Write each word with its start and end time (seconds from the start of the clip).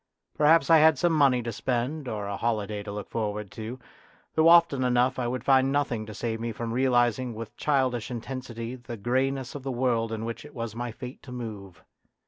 Perhaps 0.33 0.71
I 0.71 0.79
had 0.79 0.97
some 0.97 1.13
money 1.13 1.43
to 1.43 1.51
spend 1.51 2.07
or 2.07 2.25
a 2.25 2.35
holiday 2.35 2.81
to 2.81 2.91
look 2.91 3.07
forward 3.07 3.51
to; 3.51 3.77
though 4.33 4.47
often 4.47 4.83
enough 4.83 5.19
I 5.19 5.27
would 5.27 5.43
find 5.43 5.71
nothing 5.71 6.07
to 6.07 6.15
save 6.15 6.39
me 6.39 6.51
from 6.51 6.73
realising 6.73 7.35
with 7.35 7.55
childish 7.55 8.09
intensity 8.09 8.73
the 8.73 8.97
grey 8.97 9.29
ness 9.29 9.53
of 9.53 9.61
the 9.61 9.71
world 9.71 10.11
in 10.11 10.25
which 10.25 10.43
it 10.43 10.55
was 10.55 10.75
my 10.75 10.91
fate 10.91 11.21
to 11.21 11.31
move. 11.31 11.83